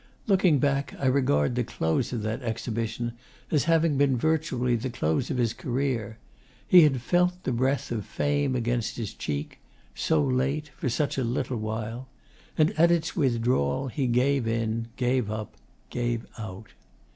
[0.25, 3.13] Looking back, I regard the close of that exhibition
[3.51, 6.17] as having been virtually the close of his career.
[6.67, 9.59] He had felt the breath of Fame against his cheek
[9.93, 12.07] so late, for such a little while;
[12.57, 15.53] and at its withdrawal he gave in, gave up,
[15.91, 16.69] gave out.